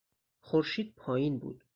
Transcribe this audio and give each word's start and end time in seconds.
خورشید 0.39 0.93
پایین 0.95 1.39
بود. 1.39 1.63